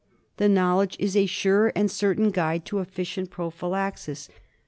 The 0.37 0.49
knowledge 0.49 0.95
is 0.97 1.15
a 1.15 1.27
sure 1.27 1.71
and 1.75 1.91
certain 1.91 2.31
guide 2.31 2.65
to 2.65 2.79
efficient 2.79 3.29
prophylaxis. 3.29 4.29